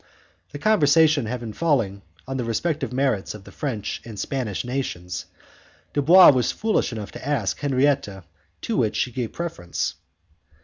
[0.51, 5.27] The conversation having fallen on the respective merits of the French and Spanish nations,
[5.93, 8.23] Dubois was foolish enough to ask Henriette
[8.61, 9.93] to which she gave preference.